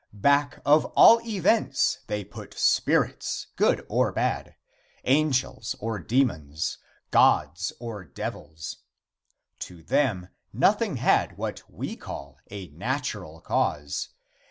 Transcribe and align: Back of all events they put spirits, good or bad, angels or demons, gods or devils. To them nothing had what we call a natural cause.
Back 0.13 0.63
of 0.65 0.85
all 0.95 1.21
events 1.21 1.99
they 2.07 2.23
put 2.23 2.55
spirits, 2.55 3.45
good 3.55 3.85
or 3.87 4.11
bad, 4.11 4.55
angels 5.03 5.75
or 5.79 5.99
demons, 5.99 6.79
gods 7.11 7.71
or 7.79 8.03
devils. 8.03 8.77
To 9.59 9.83
them 9.83 10.29
nothing 10.51 10.95
had 10.95 11.37
what 11.37 11.61
we 11.69 11.95
call 11.95 12.39
a 12.49 12.69
natural 12.69 13.41
cause. 13.41 14.09